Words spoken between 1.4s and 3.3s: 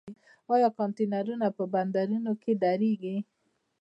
په بندرونو کې دریږي؟